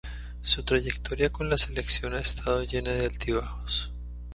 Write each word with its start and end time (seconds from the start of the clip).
Su 0.41 0.63
trayectoria 0.63 1.31
con 1.31 1.47
la 1.47 1.59
selección 1.59 2.15
ha 2.15 2.19
estado 2.19 2.63
llena 2.63 2.89
de 2.89 3.05
altibajos. 3.05 3.93